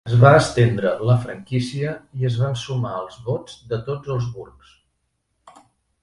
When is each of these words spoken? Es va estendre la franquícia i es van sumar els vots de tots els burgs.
Es 0.09 0.13
va 0.21 0.29
estendre 0.35 0.91
la 1.09 1.17
franquícia 1.25 1.91
i 2.21 2.25
es 2.29 2.37
van 2.43 2.57
sumar 2.61 2.93
els 3.01 3.19
vots 3.27 3.59
de 3.73 3.79
tots 3.91 4.13
els 4.15 4.25
burgs. 4.39 4.73